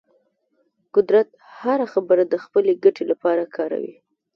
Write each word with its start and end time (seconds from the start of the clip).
قدرت 0.95 1.27
هره 1.59 1.85
خبره 1.93 2.23
د 2.27 2.35
خپلې 2.43 2.71
ګټې 2.83 3.03
لپاره 3.11 3.43
کاروي. 3.55 3.95